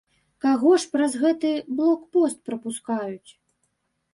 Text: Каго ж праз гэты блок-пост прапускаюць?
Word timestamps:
Каго 0.43 0.71
ж 0.83 0.87
праз 0.95 1.17
гэты 1.23 1.51
блок-пост 1.81 2.39
прапускаюць? 2.51 3.31